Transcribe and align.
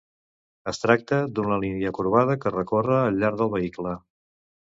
Es 0.69 0.79
tracta 0.83 1.19
d'una 1.39 1.59
línia 1.65 1.91
corbada 1.99 2.37
que 2.45 2.53
recorre 2.55 2.97
al 3.01 3.23
llarg 3.25 3.39
del 3.43 3.53
vehicle. 3.59 3.93